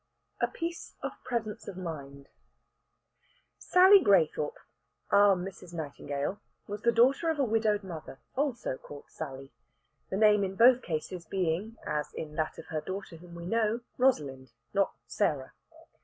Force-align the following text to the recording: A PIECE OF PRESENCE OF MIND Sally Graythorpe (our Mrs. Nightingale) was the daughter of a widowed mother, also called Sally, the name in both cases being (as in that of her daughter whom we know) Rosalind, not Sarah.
A 0.39 0.47
PIECE 0.47 0.95
OF 1.03 1.11
PRESENCE 1.23 1.67
OF 1.67 1.77
MIND 1.77 2.27
Sally 3.59 4.03
Graythorpe 4.03 4.57
(our 5.11 5.35
Mrs. 5.35 5.75
Nightingale) 5.75 6.39
was 6.65 6.81
the 6.81 6.91
daughter 6.91 7.29
of 7.29 7.37
a 7.37 7.43
widowed 7.43 7.83
mother, 7.83 8.19
also 8.35 8.77
called 8.79 9.03
Sally, 9.11 9.51
the 10.09 10.17
name 10.17 10.43
in 10.43 10.55
both 10.55 10.81
cases 10.81 11.27
being 11.27 11.77
(as 11.85 12.13
in 12.15 12.33
that 12.33 12.57
of 12.57 12.65
her 12.69 12.81
daughter 12.81 13.17
whom 13.17 13.35
we 13.35 13.45
know) 13.45 13.81
Rosalind, 13.99 14.53
not 14.73 14.95
Sarah. 15.05 15.53